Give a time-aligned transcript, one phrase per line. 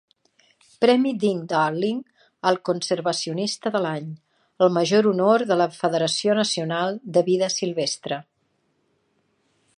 [0.83, 1.99] Premi Ding Darling
[2.51, 4.09] al conservacionista de l'any,
[4.67, 8.19] el major honor de la Federació Nacional de Vida Silvestre.